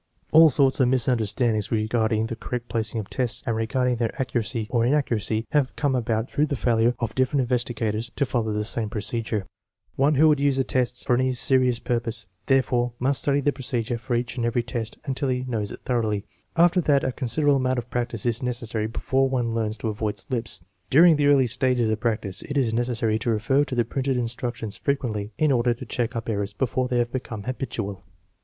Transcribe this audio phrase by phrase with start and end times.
[0.31, 4.65] All sorts of misunderstandings re garding the correct placing of tests and regarding their accuracy
[4.71, 8.89] or inaccuracy have come about through the failure of different investigators to follow the same
[8.89, 9.45] procedure.
[9.97, 13.99] One who would use the tests for any serious purpose, therefore, must study the procedure
[13.99, 16.25] for each and every 132 THE MEASUREMENT OF INTELLIGENCE test until he knows it thoroughly.
[16.57, 20.17] After that a consid erable amount of practice is necessary before one learns to avoid
[20.17, 20.61] slips.
[20.89, 24.17] During the early stages of practice it is neces sary to refer to the printed
[24.17, 28.01] instructions frequently in order to check up errors before they have become habitual.